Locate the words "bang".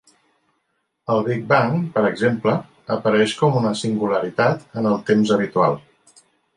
1.51-1.75